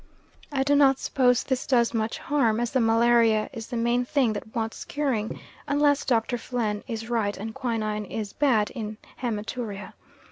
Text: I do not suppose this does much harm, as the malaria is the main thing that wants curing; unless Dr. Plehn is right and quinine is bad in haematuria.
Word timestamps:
I 0.51 0.63
do 0.63 0.73
not 0.73 0.97
suppose 0.97 1.43
this 1.43 1.67
does 1.67 1.93
much 1.93 2.17
harm, 2.17 2.59
as 2.59 2.71
the 2.71 2.79
malaria 2.79 3.51
is 3.53 3.67
the 3.67 3.77
main 3.77 4.03
thing 4.03 4.33
that 4.33 4.55
wants 4.55 4.83
curing; 4.83 5.39
unless 5.67 6.05
Dr. 6.05 6.37
Plehn 6.39 6.81
is 6.87 7.07
right 7.11 7.37
and 7.37 7.53
quinine 7.53 8.05
is 8.05 8.33
bad 8.33 8.71
in 8.71 8.97
haematuria. 9.21 9.93